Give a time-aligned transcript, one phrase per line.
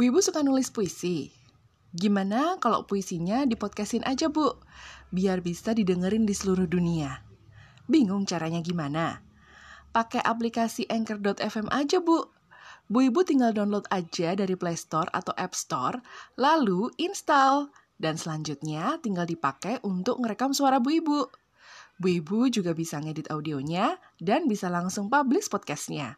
[0.00, 1.28] Bu Ibu suka nulis puisi.
[1.92, 4.56] Gimana kalau puisinya dipodcastin aja, Bu?
[5.12, 7.20] Biar bisa didengerin di seluruh dunia.
[7.84, 9.20] Bingung caranya gimana?
[9.92, 12.32] Pakai aplikasi Anchor.fm aja, Bu.
[12.88, 16.00] Bu Ibu tinggal download aja dari Play Store atau App Store,
[16.40, 17.68] lalu install.
[18.00, 21.20] Dan selanjutnya tinggal dipakai untuk ngerekam suara Bu Ibu.
[22.00, 26.16] Bu Ibu juga bisa ngedit audionya dan bisa langsung publish podcastnya.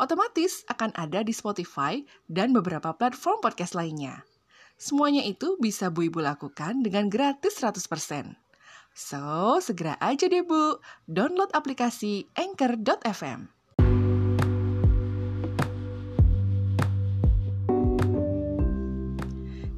[0.00, 4.24] Otomatis akan ada di Spotify dan beberapa platform podcast lainnya.
[4.80, 8.32] Semuanya itu bisa Bu Ibu lakukan dengan gratis 100%.
[8.96, 13.52] So, segera aja deh Bu, download aplikasi Anchor.fm.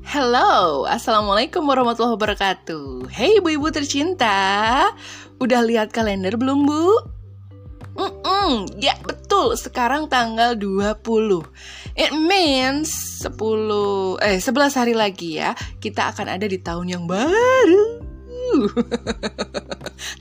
[0.07, 4.93] Halo, Assalamualaikum warahmatullahi wabarakatuh Hey ibu-ibu tercinta
[5.41, 7.12] Udah lihat kalender belum bu?
[8.43, 10.99] Mm-mm, ya betul, sekarang tanggal 20
[11.95, 12.91] It means
[13.23, 13.39] 10,
[14.19, 18.03] eh 11 hari lagi ya Kita akan ada di tahun yang baru.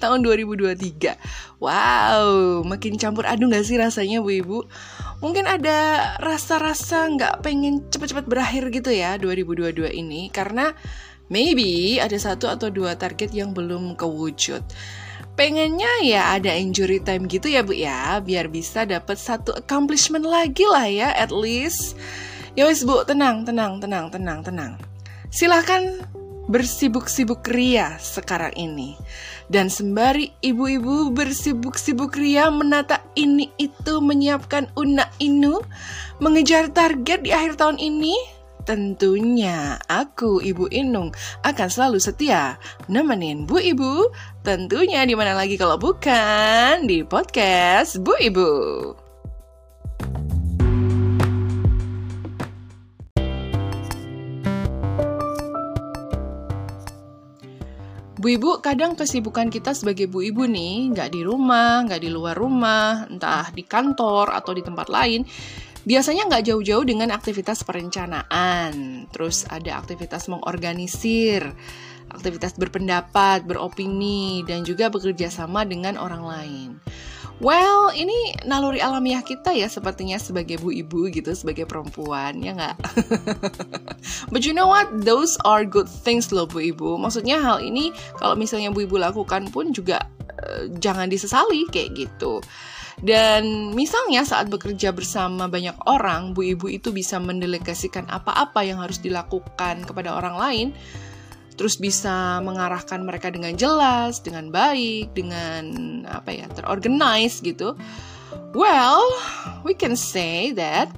[0.05, 1.17] Tahun 2023
[1.57, 4.59] Wow, makin campur aduk gak sih rasanya bu ibu?
[5.25, 10.29] Mungkin ada rasa-rasa nggak pengen cepet-cepet berakhir gitu ya 2022 ini.
[10.29, 10.69] Karena
[11.33, 14.61] maybe ada satu atau dua target yang belum kewujud
[15.41, 18.21] pengennya ya ada injury time gitu ya bu ya.
[18.21, 21.97] Biar bisa dapat satu accomplishment lagi lah ya at least.
[22.53, 24.77] Ya wes bu tenang tenang tenang tenang tenang.
[25.33, 26.05] Silahkan
[26.45, 28.93] bersibuk-sibuk ria sekarang ini.
[29.49, 35.57] Dan sembari ibu-ibu bersibuk-sibuk ria menata ini itu menyiapkan una inu,
[36.21, 38.13] mengejar target di akhir tahun ini,
[38.63, 41.09] tentunya aku Ibu Inung
[41.41, 44.13] akan selalu setia nemenin Bu Ibu,
[44.45, 48.51] tentunya di mana lagi kalau bukan di podcast Bu Ibu.
[58.21, 62.37] Bu ibu, kadang kesibukan kita sebagai bu ibu nih, nggak di rumah, nggak di luar
[62.37, 65.25] rumah, entah di kantor atau di tempat lain,
[65.83, 71.45] biasanya nggak jauh-jauh dengan aktivitas perencanaan, terus ada aktivitas mengorganisir,
[72.11, 76.69] aktivitas berpendapat, beropini, dan juga bekerja sama dengan orang lain.
[77.41, 82.77] Well, ini naluri alamiah kita ya sepertinya sebagai bu ibu gitu, sebagai perempuan, ya nggak?
[84.31, 84.85] But you know what?
[85.01, 87.01] Those are good things loh bu ibu.
[87.01, 87.89] Maksudnya hal ini
[88.21, 90.05] kalau misalnya bu ibu lakukan pun juga
[90.37, 92.45] uh, jangan disesali kayak gitu.
[92.99, 98.99] Dan misalnya saat bekerja bersama banyak orang, bu ibu itu bisa mendelegasikan apa-apa yang harus
[98.99, 100.67] dilakukan kepada orang lain
[101.61, 105.61] terus bisa mengarahkan mereka dengan jelas, dengan baik, dengan
[106.09, 107.77] apa ya, terorganize gitu.
[108.57, 109.05] Well,
[109.61, 110.89] we can say that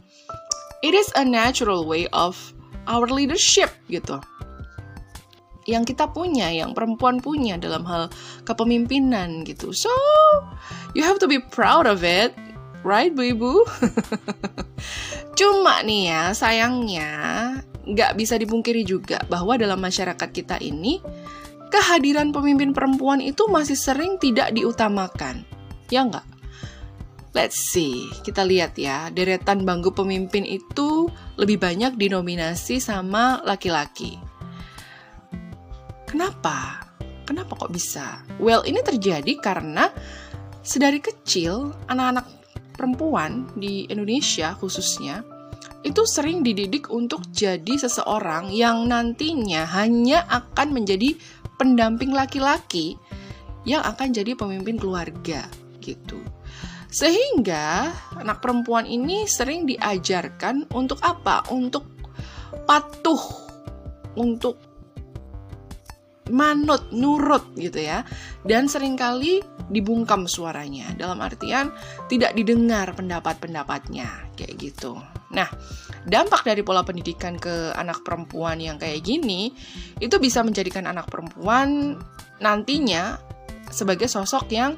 [0.79, 2.39] it is a natural way of
[2.87, 4.23] our leadership gitu.
[5.63, 8.11] Yang kita punya, yang perempuan punya dalam hal
[8.43, 9.71] kepemimpinan gitu.
[9.71, 9.91] So,
[10.91, 12.35] you have to be proud of it,
[12.83, 13.53] right, Bu Ibu?
[15.39, 17.11] Cuma nih ya, sayangnya
[17.83, 21.03] nggak bisa dipungkiri juga bahwa dalam masyarakat kita ini
[21.67, 25.41] kehadiran pemimpin perempuan itu masih sering tidak diutamakan.
[25.89, 26.33] Ya nggak?
[27.33, 34.21] Let's see, kita lihat ya, deretan bangku pemimpin itu lebih banyak dinominasi sama laki-laki.
[36.13, 36.85] Kenapa?
[37.25, 38.21] Kenapa kok bisa?
[38.37, 39.89] Well, ini terjadi karena
[40.61, 42.29] sedari kecil anak-anak
[42.77, 45.25] perempuan di Indonesia khususnya
[45.81, 51.17] itu sering dididik untuk jadi seseorang yang nantinya hanya akan menjadi
[51.57, 52.93] pendamping laki-laki
[53.65, 55.49] yang akan jadi pemimpin keluarga
[55.81, 56.21] gitu.
[56.93, 57.89] Sehingga
[58.21, 61.41] anak perempuan ini sering diajarkan untuk apa?
[61.49, 61.89] Untuk
[62.69, 63.21] patuh,
[64.13, 64.72] untuk
[66.31, 68.07] manut, nurut gitu ya.
[68.47, 70.93] Dan sering kali dibungkam suaranya.
[70.95, 71.73] Dalam artian
[72.07, 74.95] tidak didengar pendapat-pendapatnya kayak gitu.
[75.33, 75.49] Nah,
[76.05, 79.49] dampak dari pola pendidikan ke anak perempuan yang kayak gini
[79.97, 81.97] itu bisa menjadikan anak perempuan
[82.37, 83.17] nantinya
[83.73, 84.77] sebagai sosok yang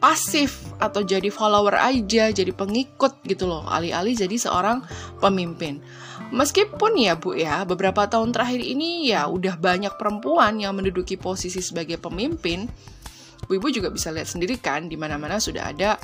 [0.00, 4.80] pasif atau jadi follower aja, jadi pengikut gitu loh, alih-alih jadi seorang
[5.20, 5.84] pemimpin.
[6.30, 11.58] Meskipun ya Bu ya, beberapa tahun terakhir ini ya udah banyak perempuan yang menduduki posisi
[11.58, 12.70] sebagai pemimpin.
[13.50, 15.98] Bu Ibu juga bisa lihat sendiri kan di mana-mana sudah ada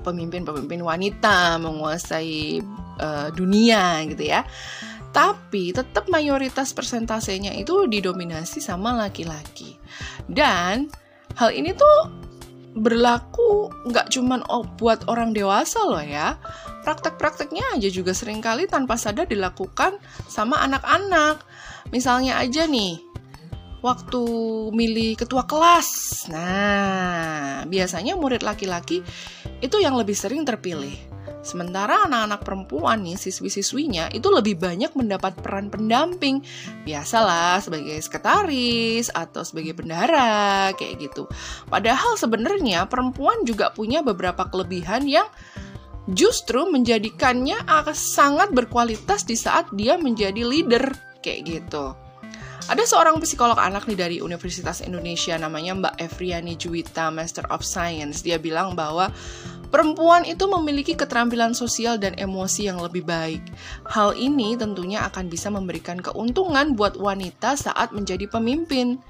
[0.00, 2.64] pemimpin-pemimpin wanita menguasai
[2.96, 4.40] uh, dunia gitu ya.
[5.12, 9.76] Tapi tetap mayoritas persentasenya itu didominasi sama laki-laki.
[10.24, 10.88] Dan
[11.36, 12.25] hal ini tuh
[12.76, 14.44] berlaku nggak cuman
[14.76, 16.36] buat orang dewasa loh ya.
[16.84, 21.42] Praktek-prakteknya aja juga sering kali tanpa sadar dilakukan sama anak-anak.
[21.90, 23.00] Misalnya aja nih,
[23.82, 24.22] waktu
[24.70, 25.90] milih ketua kelas.
[26.30, 29.02] Nah, biasanya murid laki-laki
[29.58, 31.15] itu yang lebih sering terpilih.
[31.46, 36.42] Sementara anak-anak perempuan nih, siswi-siswinya itu lebih banyak mendapat peran pendamping.
[36.82, 41.30] Biasalah sebagai sekretaris atau sebagai bendahara kayak gitu.
[41.70, 45.30] Padahal sebenarnya perempuan juga punya beberapa kelebihan yang
[46.10, 47.62] justru menjadikannya
[47.94, 50.90] sangat berkualitas di saat dia menjadi leader
[51.22, 51.94] kayak gitu.
[52.66, 58.26] Ada seorang psikolog anak nih dari Universitas Indonesia namanya Mbak Evriani Juwita, Master of Science.
[58.26, 59.06] Dia bilang bahwa
[59.66, 63.42] Perempuan itu memiliki keterampilan sosial dan emosi yang lebih baik.
[63.90, 69.02] Hal ini tentunya akan bisa memberikan keuntungan buat wanita saat menjadi pemimpin.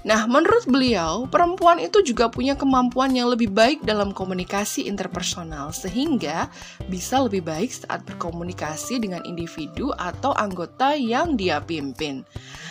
[0.00, 6.48] Nah, menurut beliau, perempuan itu juga punya kemampuan yang lebih baik dalam komunikasi interpersonal, sehingga
[6.88, 12.24] bisa lebih baik saat berkomunikasi dengan individu atau anggota yang dia pimpin.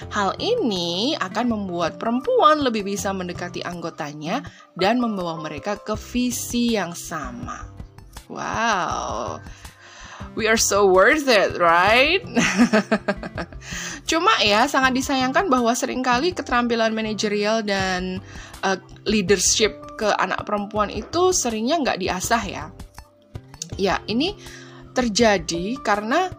[0.09, 4.41] Hal ini akan membuat perempuan lebih bisa mendekati anggotanya
[4.73, 7.61] dan membawa mereka ke visi yang sama.
[8.25, 9.37] Wow,
[10.39, 12.23] we are so worth it, right?
[14.09, 18.23] Cuma ya sangat disayangkan bahwa sering kali keterampilan manajerial dan
[18.63, 22.65] uh, leadership ke anak perempuan itu seringnya nggak diasah ya.
[23.75, 24.39] Ya ini
[24.95, 26.31] terjadi karena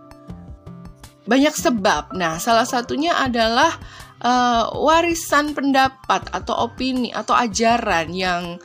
[1.29, 2.17] banyak sebab.
[2.17, 3.77] Nah salah satunya adalah
[4.25, 8.57] uh, warisan pendapat atau opini atau ajaran yang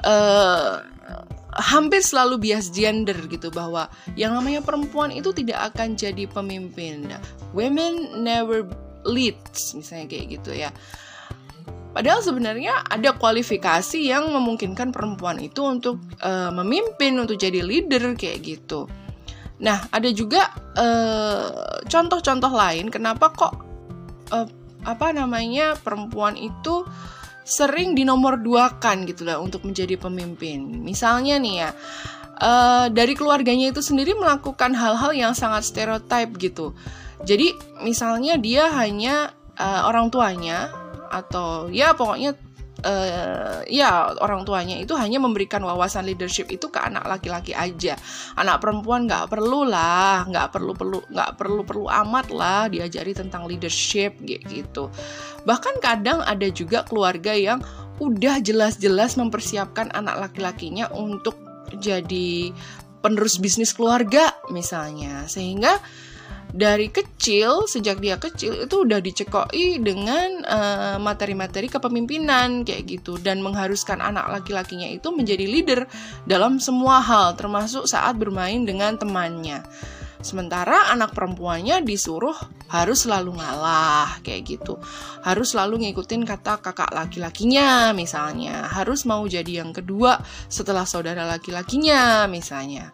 [0.00, 0.80] uh,
[1.54, 3.86] hampir selalu bias gender gitu bahwa
[4.18, 7.10] yang namanya perempuan itu tidak akan jadi pemimpin.
[7.54, 8.66] Women never
[9.06, 10.70] leads misalnya kayak gitu ya.
[11.94, 18.42] Padahal sebenarnya ada kualifikasi yang memungkinkan perempuan itu untuk uh, memimpin, untuk jadi leader kayak
[18.42, 18.90] gitu.
[19.62, 21.48] Nah, ada juga eh,
[21.86, 23.54] contoh-contoh lain kenapa kok
[24.34, 24.48] uh,
[24.84, 26.82] apa namanya perempuan itu
[27.44, 28.40] sering dinomor
[28.80, 30.80] kan gitu lah untuk menjadi pemimpin.
[30.80, 31.70] Misalnya nih ya,
[32.40, 36.72] uh, dari keluarganya itu sendiri melakukan hal-hal yang sangat stereotip gitu.
[37.22, 37.52] Jadi
[37.84, 40.72] misalnya dia hanya uh, orang tuanya
[41.12, 42.34] atau ya pokoknya
[42.84, 47.96] uh, ya orang tuanya itu hanya memberikan wawasan leadership itu ke anak laki-laki aja.
[48.36, 53.48] Anak perempuan nggak perlu lah nggak perlu perlu nggak perlu perlu amat lah diajari tentang
[53.48, 54.92] leadership gitu.
[55.48, 57.64] Bahkan kadang ada juga keluarga yang
[57.98, 61.38] udah jelas-jelas mempersiapkan anak laki-lakinya untuk
[61.78, 62.52] jadi
[63.00, 65.24] penerus bisnis keluarga misalnya.
[65.26, 65.80] Sehingga
[66.54, 73.42] dari kecil sejak dia kecil itu udah dicekoi dengan eh, materi-materi kepemimpinan kayak gitu dan
[73.42, 75.90] mengharuskan anak laki-lakinya itu menjadi leader
[76.30, 79.66] dalam semua hal termasuk saat bermain dengan temannya.
[80.24, 82.32] Sementara anak perempuannya disuruh
[82.72, 84.80] harus selalu ngalah kayak gitu.
[85.20, 88.64] Harus selalu ngikutin kata kakak laki-lakinya misalnya.
[88.72, 90.16] Harus mau jadi yang kedua
[90.48, 92.88] setelah saudara laki-lakinya misalnya.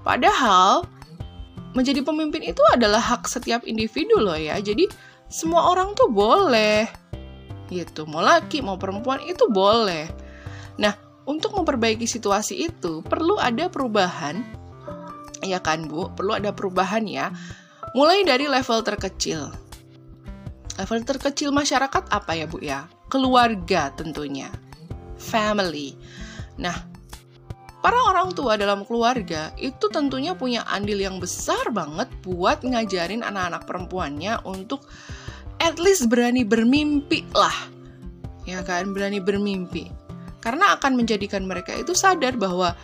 [0.00, 0.99] Padahal
[1.72, 4.58] menjadi pemimpin itu adalah hak setiap individu loh ya.
[4.58, 4.90] Jadi
[5.30, 6.90] semua orang tuh boleh
[7.70, 8.04] gitu.
[8.10, 10.10] Mau laki mau perempuan itu boleh.
[10.82, 10.92] Nah,
[11.24, 14.42] untuk memperbaiki situasi itu perlu ada perubahan
[15.46, 16.10] ya kan Bu?
[16.12, 17.30] Perlu ada perubahan ya.
[17.94, 19.50] Mulai dari level terkecil.
[20.78, 22.90] Level terkecil masyarakat apa ya Bu ya?
[23.06, 24.50] Keluarga tentunya.
[25.20, 25.94] Family.
[26.58, 26.89] Nah,
[27.80, 33.64] Para orang tua dalam keluarga itu tentunya punya andil yang besar banget buat ngajarin anak-anak
[33.64, 34.84] perempuannya untuk
[35.56, 37.56] at least berani bermimpi lah.
[38.44, 39.88] Ya kan, berani bermimpi.
[40.44, 42.76] Karena akan menjadikan mereka itu sadar bahwa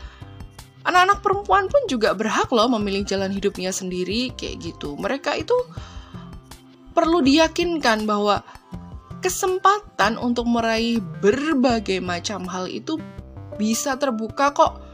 [0.88, 4.96] anak-anak perempuan pun juga berhak loh memilih jalan hidupnya sendiri kayak gitu.
[4.96, 5.56] Mereka itu
[6.96, 8.40] perlu diyakinkan bahwa
[9.20, 12.96] kesempatan untuk meraih berbagai macam hal itu
[13.60, 14.85] bisa terbuka kok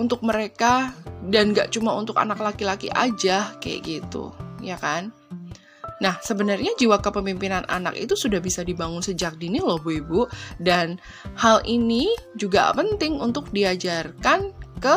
[0.00, 0.96] untuk mereka
[1.28, 4.32] dan gak cuma untuk anak laki-laki aja kayak gitu,
[4.64, 5.12] ya kan?
[6.00, 10.20] Nah, sebenarnya jiwa kepemimpinan anak itu sudah bisa dibangun sejak dini loh Bu Ibu
[10.56, 10.96] dan
[11.36, 12.08] hal ini
[12.40, 14.94] juga penting untuk diajarkan ke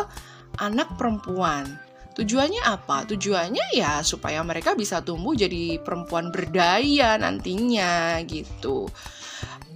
[0.64, 1.68] anak perempuan.
[2.14, 3.04] Tujuannya apa?
[3.10, 8.88] Tujuannya ya supaya mereka bisa tumbuh jadi perempuan berdaya nantinya gitu.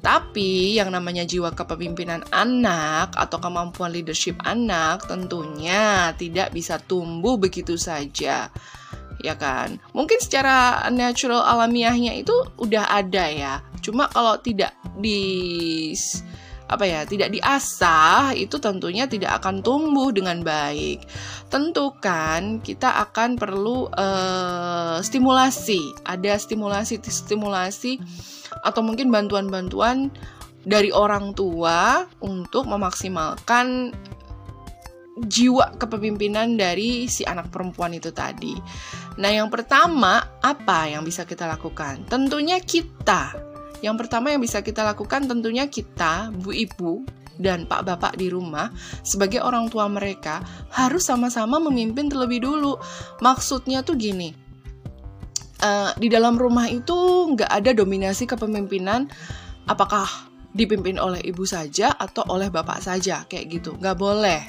[0.02, 7.76] Tapi yang namanya jiwa kepemimpinan anak atau kemampuan leadership anak tentunya tidak bisa tumbuh begitu
[7.76, 8.48] saja.
[9.18, 9.82] Ya kan?
[9.98, 13.54] Mungkin secara natural alamiahnya itu udah ada ya.
[13.82, 15.92] Cuma kalau tidak di
[16.68, 21.08] apa ya tidak diasah itu tentunya tidak akan tumbuh dengan baik.
[21.48, 28.04] Tentu kan kita akan perlu uh, stimulasi, ada stimulasi-stimulasi
[28.64, 30.12] atau mungkin bantuan-bantuan
[30.68, 33.96] dari orang tua untuk memaksimalkan
[35.26, 38.54] jiwa kepemimpinan dari si anak perempuan itu tadi.
[39.18, 42.06] Nah, yang pertama, apa yang bisa kita lakukan?
[42.06, 43.34] Tentunya kita.
[43.82, 46.94] Yang pertama yang bisa kita lakukan tentunya kita, Bu Ibu,
[47.38, 48.74] dan Pak Bapak di rumah
[49.06, 50.42] sebagai orang tua mereka
[50.74, 52.78] harus sama-sama memimpin terlebih dulu.
[53.22, 54.34] Maksudnya tuh gini,
[55.64, 59.10] uh, di dalam rumah itu nggak ada dominasi kepemimpinan
[59.68, 60.08] apakah
[60.58, 63.78] dipimpin oleh ibu saja atau oleh bapak saja kayak gitu.
[63.78, 64.42] Nggak boleh.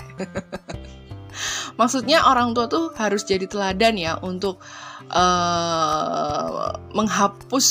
[1.78, 4.58] Maksudnya orang tua tuh harus jadi teladan ya untuk
[5.12, 7.66] uh, menghapus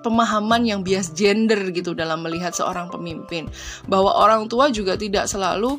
[0.00, 3.46] pemahaman yang bias gender gitu dalam melihat seorang pemimpin.
[3.86, 5.78] Bahwa orang tua juga tidak selalu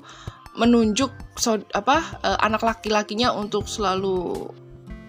[0.58, 4.50] menunjuk so, apa uh, anak laki-lakinya untuk selalu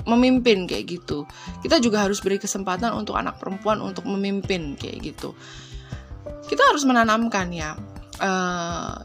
[0.08, 1.28] memimpin kayak gitu.
[1.60, 5.36] Kita juga harus beri kesempatan untuk anak perempuan untuk memimpin kayak gitu
[6.48, 7.76] kita harus menanamkan ya
[8.24, 8.96] uh,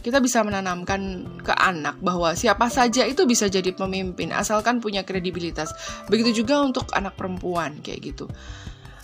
[0.00, 5.76] kita bisa menanamkan ke anak bahwa siapa saja itu bisa jadi pemimpin asalkan punya kredibilitas.
[6.08, 8.24] Begitu juga untuk anak perempuan kayak gitu.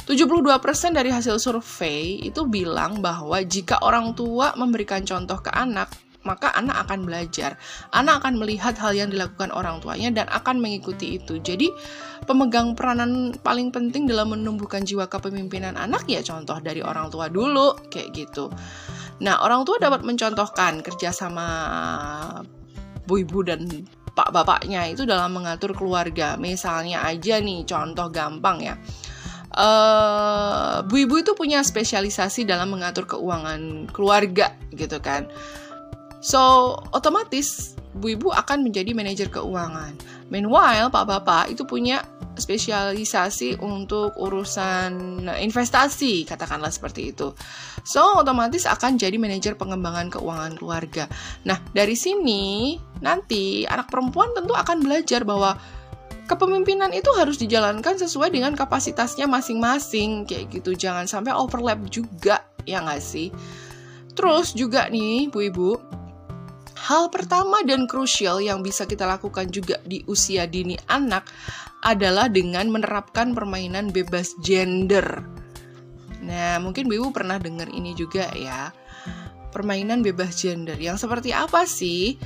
[0.09, 5.93] 72% dari hasil survei itu bilang bahwa jika orang tua memberikan contoh ke anak,
[6.27, 7.55] maka anak akan belajar.
[7.95, 11.39] Anak akan melihat hal yang dilakukan orang tuanya dan akan mengikuti itu.
[11.39, 11.71] Jadi,
[12.27, 17.79] pemegang peranan paling penting dalam menumbuhkan jiwa kepemimpinan anak ya contoh dari orang tua dulu,
[17.87, 18.51] kayak gitu.
[19.23, 21.47] Nah, orang tua dapat mencontohkan kerjasama
[23.07, 23.71] bu ibu dan
[24.17, 26.35] pak bapaknya itu dalam mengatur keluarga.
[26.37, 28.75] Misalnya aja nih, contoh gampang ya.
[29.57, 35.33] Uh, bu ibu itu punya spesialisasi dalam mengatur keuangan keluarga gitu kan
[36.27, 39.95] So, otomatis Bu Ibu akan menjadi manajer keuangan.
[40.27, 42.03] Meanwhile, Pak Bapak itu punya
[42.35, 47.31] spesialisasi untuk urusan investasi, katakanlah seperti itu.
[47.87, 51.07] So, otomatis akan jadi manajer pengembangan keuangan keluarga.
[51.47, 55.55] Nah, dari sini nanti anak perempuan tentu akan belajar bahwa
[56.27, 60.75] kepemimpinan itu harus dijalankan sesuai dengan kapasitasnya masing-masing kayak gitu.
[60.75, 63.31] Jangan sampai overlap juga, ya nggak sih?
[64.13, 65.71] Terus juga nih, Bu Ibu,
[66.87, 71.27] Hal pertama dan krusial yang bisa kita lakukan juga di usia dini anak
[71.83, 75.27] adalah dengan menerapkan permainan bebas gender.
[76.23, 78.71] Nah, mungkin Ibu pernah dengar ini juga ya.
[79.51, 82.23] Permainan bebas gender yang seperti apa sih?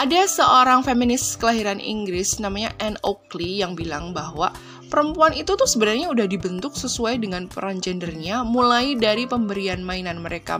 [0.00, 4.48] Ada seorang feminis kelahiran Inggris namanya Anne Oakley yang bilang bahwa
[4.88, 10.56] perempuan itu tuh sebenarnya udah dibentuk sesuai dengan peran gendernya mulai dari pemberian mainan mereka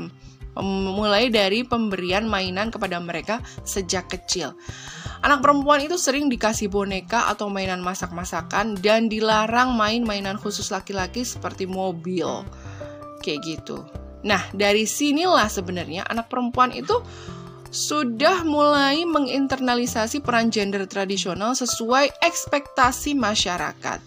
[0.63, 4.57] mulai dari pemberian mainan kepada mereka sejak kecil.
[5.21, 11.29] Anak perempuan itu sering dikasih boneka atau mainan masak-masakan dan dilarang main mainan khusus laki-laki
[11.29, 12.41] seperti mobil.
[13.21, 13.85] Kayak gitu.
[14.25, 17.01] Nah, dari sinilah sebenarnya anak perempuan itu
[17.71, 24.01] sudah mulai menginternalisasi peran gender tradisional sesuai ekspektasi masyarakat.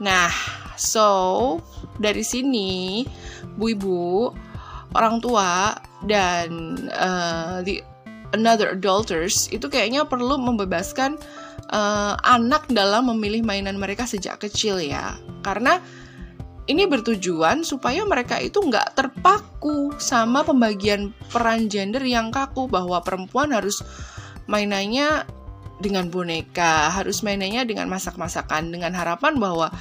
[0.00, 0.32] Nah,
[0.80, 1.60] so
[2.00, 3.04] dari sini,
[3.58, 4.02] Bu Ibu,
[4.94, 7.84] orang tua dan uh, the
[8.34, 11.18] another adulters itu kayaknya perlu membebaskan
[11.70, 15.18] uh, anak dalam memilih mainan mereka sejak kecil ya.
[15.42, 15.82] Karena
[16.70, 23.50] ini bertujuan supaya mereka itu nggak terpaku sama pembagian peran gender yang kaku bahwa perempuan
[23.50, 23.82] harus
[24.46, 25.26] mainannya
[25.80, 29.72] dengan boneka, harus mainannya dengan masak-masakan dengan harapan bahwa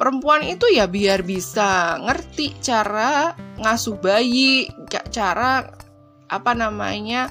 [0.00, 4.64] perempuan itu ya biar bisa ngerti cara ngasuh bayi,
[5.12, 5.68] cara
[6.24, 7.28] apa namanya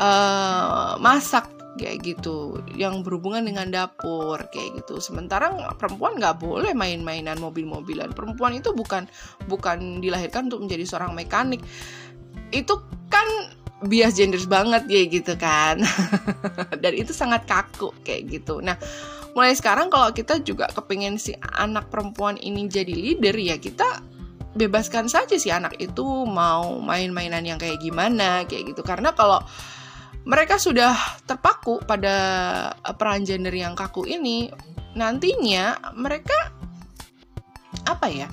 [0.00, 2.64] uh, masak kayak gitu.
[2.72, 4.96] Yang berhubungan dengan dapur kayak gitu.
[5.04, 8.16] Sementara perempuan nggak boleh main-mainan mobil-mobilan.
[8.16, 9.04] Perempuan itu bukan
[9.44, 11.60] bukan dilahirkan untuk menjadi seorang mekanik.
[12.48, 12.80] Itu
[13.12, 13.28] kan
[13.84, 15.84] bias gender banget ya gitu kan.
[16.82, 18.64] Dan itu sangat kaku kayak gitu.
[18.64, 18.80] Nah
[19.34, 24.02] mulai sekarang kalau kita juga kepingin si anak perempuan ini jadi leader ya kita
[24.54, 28.82] bebaskan saja si anak itu mau main-mainan yang kayak gimana kayak gitu.
[28.82, 29.38] Karena kalau
[30.26, 30.92] mereka sudah
[31.24, 32.14] terpaku pada
[32.98, 34.50] peran gender yang kaku ini
[34.98, 36.50] nantinya mereka
[37.86, 38.28] apa ya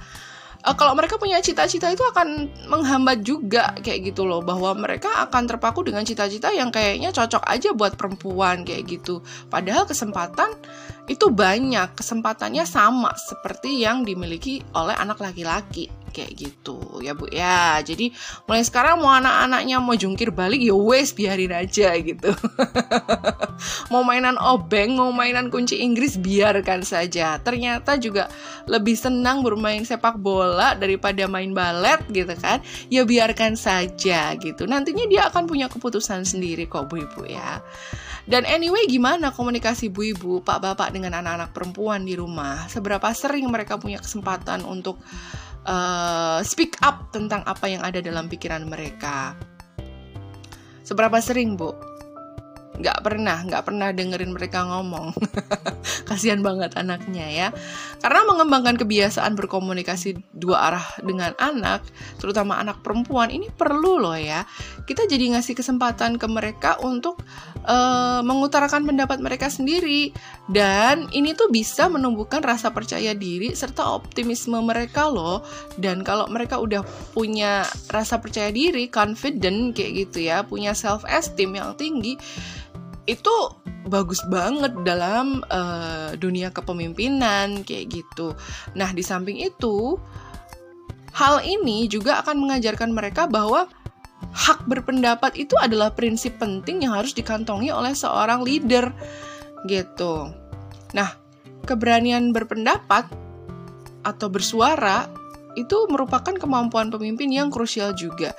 [0.67, 4.43] uh, kalau mereka punya cita-cita itu akan menghambat juga kayak gitu loh.
[4.43, 9.23] Bahwa mereka akan terpaku dengan cita-cita yang kayaknya cocok aja buat perempuan kayak gitu.
[9.47, 10.51] Padahal kesempatan
[11.07, 11.95] itu banyak.
[11.95, 17.77] Kesempatannya sama seperti yang dimiliki oleh anak laki-laki kayak gitu ya Bu ya.
[17.85, 18.09] Jadi
[18.49, 22.33] mulai sekarang mau anak-anaknya mau jungkir balik ya wes biarin aja gitu.
[23.93, 27.37] mau mainan obeng, mau mainan kunci Inggris biarkan saja.
[27.37, 28.25] Ternyata juga
[28.65, 32.65] lebih senang bermain sepak bola daripada main balet gitu kan.
[32.89, 34.65] Ya biarkan saja gitu.
[34.65, 37.61] Nantinya dia akan punya keputusan sendiri kok Bu Ibu ya.
[38.27, 42.67] Dan anyway, gimana komunikasi bu ibu, pak bapak dengan anak-anak perempuan di rumah?
[42.67, 44.99] Seberapa sering mereka punya kesempatan untuk
[45.67, 49.35] uh, speak up tentang apa yang ada dalam pikiran mereka?
[50.87, 51.75] Seberapa sering, Bu?
[52.77, 55.13] Nggak pernah nggak pernah dengerin mereka ngomong.
[56.09, 57.47] Kasihan banget anaknya ya.
[57.99, 61.85] Karena mengembangkan kebiasaan berkomunikasi dua arah dengan anak
[62.21, 64.45] terutama anak perempuan ini perlu loh ya.
[64.85, 67.21] Kita jadi ngasih kesempatan ke mereka untuk
[67.65, 70.13] uh, mengutarakan pendapat mereka sendiri.
[70.47, 75.41] Dan ini tuh bisa menumbuhkan rasa percaya diri serta optimisme mereka loh.
[75.75, 81.55] Dan kalau mereka udah punya rasa percaya diri confident kayak gitu ya punya self esteem
[81.55, 82.19] yang tinggi
[83.07, 83.35] itu
[83.87, 88.35] bagus banget dalam uh, dunia kepemimpinan kayak gitu.
[88.75, 89.95] Nah, di samping itu,
[91.15, 93.71] hal ini juga akan mengajarkan mereka bahwa
[94.35, 98.91] hak berpendapat itu adalah prinsip penting yang harus dikantongi oleh seorang leader
[99.71, 100.29] gitu.
[100.91, 101.15] Nah,
[101.63, 103.07] keberanian berpendapat
[104.03, 105.07] atau bersuara
[105.57, 108.37] itu merupakan kemampuan pemimpin yang krusial juga.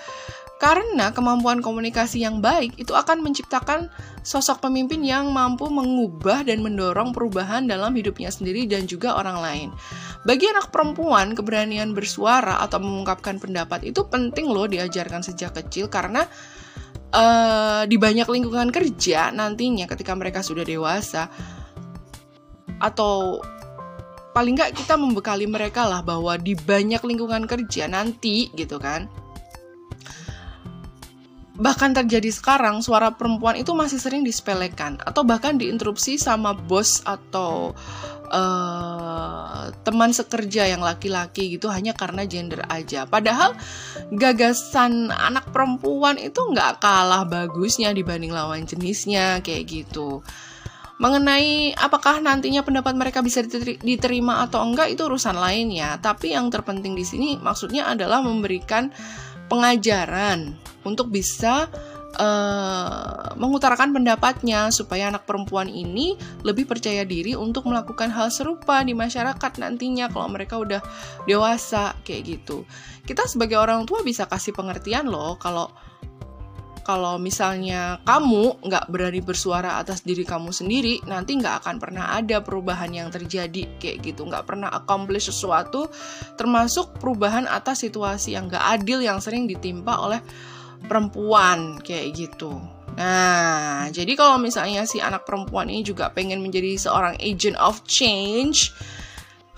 [0.58, 3.86] Karena kemampuan komunikasi yang baik itu akan menciptakan
[4.26, 9.68] sosok pemimpin yang mampu mengubah dan mendorong perubahan dalam hidupnya sendiri dan juga orang lain.
[10.26, 16.26] Bagi anak perempuan, keberanian bersuara atau mengungkapkan pendapat itu penting loh diajarkan sejak kecil karena
[17.14, 21.30] uh, di banyak lingkungan kerja nantinya ketika mereka sudah dewasa
[22.82, 23.42] atau
[24.34, 29.10] paling nggak kita membekali mereka lah bahwa di banyak lingkungan kerja nanti gitu kan
[31.58, 37.74] bahkan terjadi sekarang suara perempuan itu masih sering disepelekan atau bahkan diinterupsi sama bos atau
[38.30, 43.10] uh, teman sekerja yang laki-laki gitu hanya karena gender aja.
[43.10, 43.58] Padahal
[44.14, 50.22] gagasan anak perempuan itu nggak kalah bagusnya dibanding lawan jenisnya kayak gitu.
[50.98, 53.38] Mengenai apakah nantinya pendapat mereka bisa
[53.82, 55.94] diterima atau enggak itu urusan lain ya.
[55.98, 58.90] Tapi yang terpenting di sini maksudnya adalah memberikan
[59.48, 61.66] pengajaran untuk bisa
[62.16, 68.92] uh, mengutarakan pendapatnya supaya anak perempuan ini lebih percaya diri untuk melakukan hal serupa di
[68.92, 70.80] masyarakat nantinya kalau mereka udah
[71.24, 72.64] dewasa kayak gitu.
[73.04, 75.72] Kita sebagai orang tua bisa kasih pengertian loh kalau
[76.88, 82.40] kalau misalnya kamu nggak berani bersuara atas diri kamu sendiri, nanti nggak akan pernah ada
[82.40, 85.92] perubahan yang terjadi kayak gitu, nggak pernah accomplish sesuatu,
[86.40, 90.24] termasuk perubahan atas situasi yang nggak adil yang sering ditimpa oleh
[90.88, 92.56] perempuan kayak gitu.
[92.96, 98.72] Nah, jadi kalau misalnya si anak perempuan ini juga pengen menjadi seorang agent of change,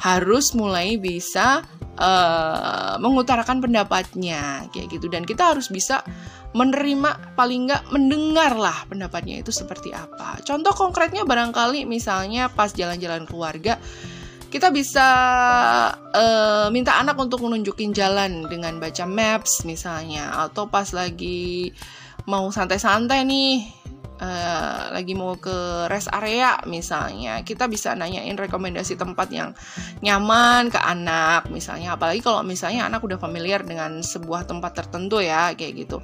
[0.03, 1.63] harus mulai bisa
[2.01, 6.01] uh, mengutarakan pendapatnya kayak gitu dan kita harus bisa
[6.57, 10.43] menerima paling nggak mendengar lah pendapatnya itu seperti apa.
[10.43, 13.79] Contoh konkretnya barangkali misalnya pas jalan-jalan keluarga
[14.51, 15.07] kita bisa
[15.95, 21.71] uh, minta anak untuk menunjukin jalan dengan baca maps misalnya atau pas lagi
[22.27, 23.63] mau santai-santai nih
[24.21, 29.51] uh, lagi mau ke rest area misalnya kita bisa nanyain rekomendasi tempat yang
[30.05, 31.97] nyaman ke anak misalnya.
[31.97, 35.99] Apalagi kalau misalnya anak udah familiar dengan sebuah tempat tertentu ya kayak gitu.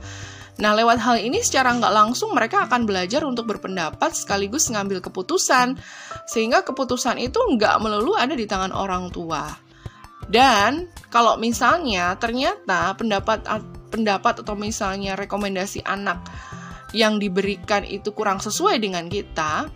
[0.56, 5.76] Nah, lewat hal ini secara nggak langsung mereka akan belajar untuk berpendapat sekaligus mengambil keputusan,
[6.24, 9.52] sehingga keputusan itu nggak melulu ada di tangan orang tua.
[10.26, 13.44] Dan kalau misalnya ternyata pendapat
[13.92, 16.24] pendapat atau misalnya rekomendasi anak
[16.96, 19.68] yang diberikan itu kurang sesuai dengan kita,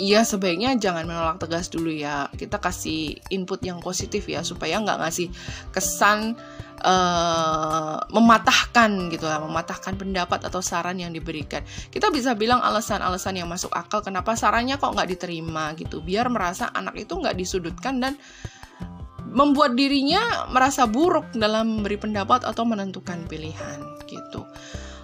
[0.00, 5.04] Iya sebaiknya jangan menolak tegas dulu ya Kita kasih input yang positif ya Supaya nggak
[5.04, 5.28] ngasih
[5.68, 6.32] kesan
[6.82, 11.62] uh, mematahkan gitu lah, mematahkan pendapat atau saran yang diberikan.
[11.88, 16.68] Kita bisa bilang alasan-alasan yang masuk akal kenapa sarannya kok nggak diterima gitu, biar merasa
[16.74, 18.14] anak itu nggak disudutkan dan
[19.32, 24.44] membuat dirinya merasa buruk dalam memberi pendapat atau menentukan pilihan gitu.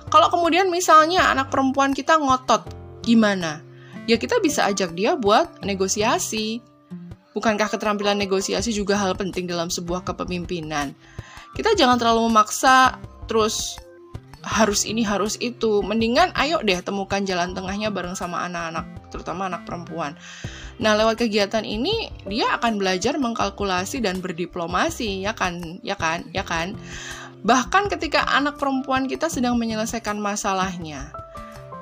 [0.08, 2.64] Kalau kemudian misalnya anak perempuan kita ngotot,
[3.04, 3.60] gimana?
[4.08, 6.64] Ya kita bisa ajak dia buat negosiasi.
[7.36, 10.96] Bukankah keterampilan negosiasi juga hal penting dalam sebuah kepemimpinan?
[11.56, 13.78] kita jangan terlalu memaksa terus
[14.46, 19.64] harus ini harus itu mendingan ayo deh temukan jalan tengahnya bareng sama anak-anak terutama anak
[19.64, 20.14] perempuan
[20.78, 25.82] Nah, lewat kegiatan ini dia akan belajar mengkalkulasi dan berdiplomasi, ya kan?
[25.82, 26.22] Ya kan?
[26.30, 26.78] Ya kan?
[27.46, 31.14] Bahkan ketika anak perempuan kita sedang menyelesaikan masalahnya,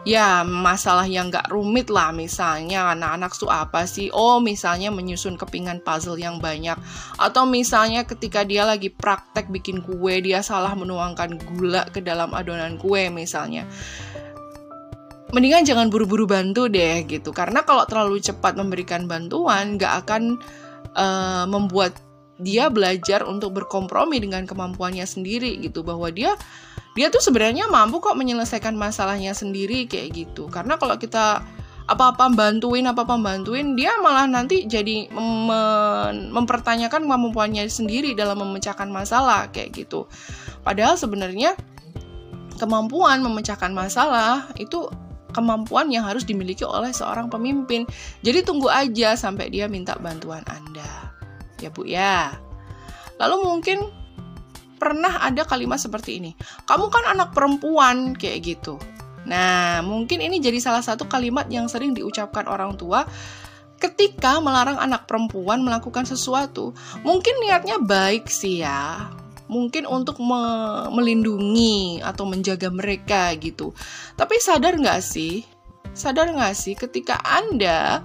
[0.06, 4.06] ya masalah yang gak rumit lah misalnya anak-anak su apa sih?
[4.14, 6.78] Oh misalnya menyusun kepingan puzzle yang banyak.
[7.18, 12.78] Atau misalnya ketika dia lagi praktek bikin kue dia salah menuangkan gula ke dalam adonan
[12.78, 13.66] kue misalnya.
[15.34, 17.34] Mendingan jangan buru-buru bantu deh gitu.
[17.34, 20.38] Karena kalau terlalu cepat memberikan bantuan gak akan
[20.94, 22.05] uh, membuat
[22.36, 26.36] dia belajar untuk berkompromi dengan kemampuannya sendiri gitu bahwa dia
[26.96, 30.48] dia tuh sebenarnya mampu kok menyelesaikan masalahnya sendiri kayak gitu.
[30.48, 31.44] Karena kalau kita
[31.86, 35.46] apa-apa bantuin apa-apa bantuin dia malah nanti jadi mem
[36.34, 40.08] mempertanyakan kemampuannya sendiri dalam memecahkan masalah kayak gitu.
[40.66, 41.54] Padahal sebenarnya
[42.58, 44.88] kemampuan memecahkan masalah itu
[45.30, 47.86] kemampuan yang harus dimiliki oleh seorang pemimpin.
[48.24, 51.05] Jadi tunggu aja sampai dia minta bantuan Anda
[51.66, 52.38] ya Bu ya
[53.18, 53.78] lalu mungkin
[54.76, 56.30] pernah ada kalimat seperti ini.
[56.68, 58.76] Kamu kan anak perempuan kayak gitu.
[59.26, 63.02] Nah, mungkin ini jadi salah satu kalimat yang sering diucapkan orang tua
[63.76, 66.76] ketika melarang anak perempuan melakukan sesuatu.
[67.02, 69.10] Mungkin niatnya baik sih ya.
[69.46, 70.42] Mungkin untuk me
[70.90, 73.74] melindungi atau menjaga mereka gitu.
[74.14, 75.42] Tapi sadar nggak sih?
[75.96, 78.02] Sadar nggak sih ketika Anda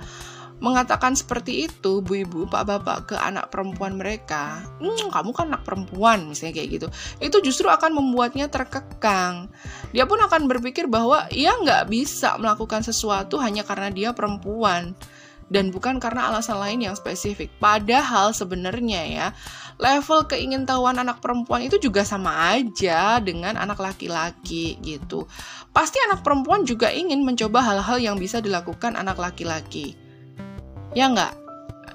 [0.62, 5.65] mengatakan seperti itu, bu ibu, pak bapak ke anak perempuan mereka, hmm, kamu kan anak
[5.65, 9.50] perempuan, misalnya kayak gitu, itu justru akan membuatnya terkekang.
[9.89, 14.93] Dia pun akan berpikir bahwa ia nggak bisa melakukan sesuatu hanya karena dia perempuan
[15.52, 17.52] dan bukan karena alasan lain yang spesifik.
[17.60, 19.28] Padahal sebenarnya ya,
[19.76, 25.28] level keingintahuan anak perempuan itu juga sama aja dengan anak laki-laki gitu.
[25.76, 30.00] Pasti anak perempuan juga ingin mencoba hal-hal yang bisa dilakukan anak laki-laki.
[30.91, 31.34] Ya enggak?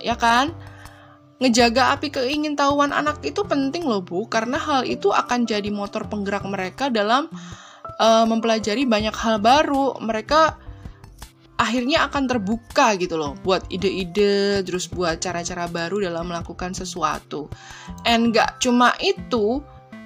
[0.01, 0.57] Ya kan?
[1.37, 6.49] Ngejaga api keingintahuan anak itu penting loh Bu, karena hal itu akan jadi motor penggerak
[6.49, 7.29] mereka dalam
[8.01, 10.01] uh, mempelajari banyak hal baru.
[10.01, 10.57] Mereka
[11.61, 17.53] akhirnya akan terbuka gitu loh buat ide-ide terus buat cara-cara baru dalam melakukan sesuatu.
[18.09, 19.61] And gak cuma itu,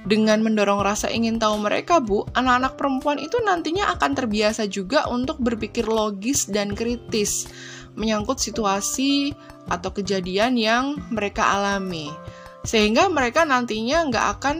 [0.06, 5.38] dengan mendorong rasa ingin tahu mereka, Bu, anak-anak perempuan itu nantinya akan terbiasa juga untuk
[5.38, 7.46] berpikir logis dan kritis
[7.98, 9.34] menyangkut situasi
[9.70, 12.10] atau kejadian yang mereka alami
[12.66, 14.56] sehingga mereka nantinya nggak akan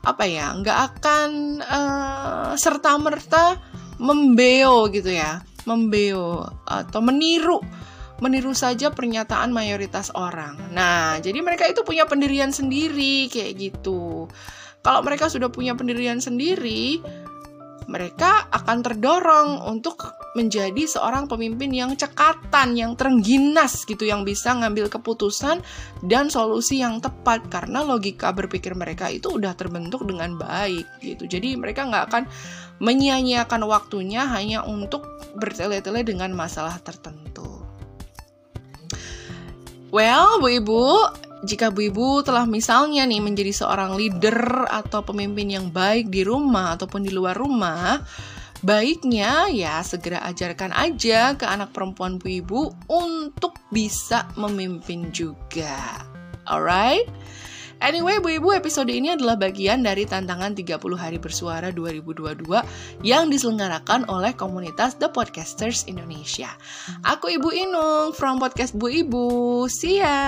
[0.00, 1.28] apa ya nggak akan
[1.60, 3.60] uh, eh, serta merta
[4.00, 7.60] membeo gitu ya membeo atau meniru
[8.20, 10.76] meniru saja pernyataan mayoritas orang.
[10.76, 14.28] Nah, jadi mereka itu punya pendirian sendiri kayak gitu.
[14.84, 17.00] Kalau mereka sudah punya pendirian sendiri,
[17.90, 24.86] mereka akan terdorong untuk menjadi seorang pemimpin yang cekatan, yang terengginas gitu, yang bisa ngambil
[24.86, 25.58] keputusan
[26.06, 31.26] dan solusi yang tepat karena logika berpikir mereka itu udah terbentuk dengan baik gitu.
[31.26, 32.24] Jadi mereka nggak akan
[32.78, 35.02] menyia-nyiakan waktunya hanya untuk
[35.34, 37.60] bertele-tele dengan masalah tertentu.
[39.90, 40.82] Well, Bu Ibu,
[41.40, 46.76] jika Bu Ibu telah misalnya nih menjadi seorang leader atau pemimpin yang baik di rumah
[46.76, 47.96] ataupun di luar rumah,
[48.60, 52.60] baiknya ya segera ajarkan aja ke anak perempuan Bu Ibu
[52.92, 56.04] untuk bisa memimpin juga.
[56.44, 57.08] Alright?
[57.80, 62.44] Anyway, Bu Ibu, episode ini adalah bagian dari tantangan 30 hari bersuara 2022
[63.00, 66.52] yang diselenggarakan oleh komunitas The Podcasters Indonesia.
[67.08, 69.64] Aku Ibu Inung from Podcast Bu Ibu.
[69.72, 70.20] See ya!